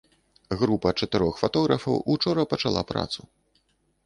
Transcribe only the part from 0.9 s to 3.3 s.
чатырох фатографаў учора пачала працу.